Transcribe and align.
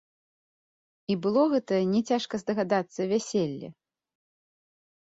І 1.13 1.17
было 1.25 1.43
гэта, 1.53 1.73
не 1.93 2.01
цяжка 2.09 2.33
здагадацца, 2.45 3.01
вяселле. 3.13 3.67